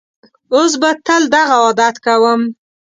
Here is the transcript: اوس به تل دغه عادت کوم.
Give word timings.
اوس 0.53 0.71
به 0.81 0.89
تل 1.05 1.23
دغه 1.33 1.55
عادت 1.63 1.95
کوم. 2.05 2.41